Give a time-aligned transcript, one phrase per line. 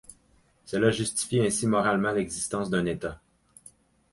[0.65, 3.21] Cela justifie ainsi moralement l'existence d'un État.